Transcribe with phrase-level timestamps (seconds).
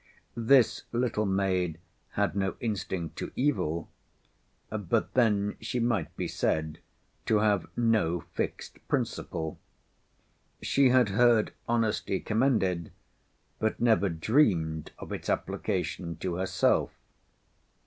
[0.35, 1.77] This little maid
[2.13, 3.87] had no instinct to evil,
[4.71, 6.79] but then she might be said
[7.27, 9.59] to have no fixed principle.
[10.59, 12.91] She had heard honesty commended,
[13.59, 16.89] but never dreamed of its application to herself.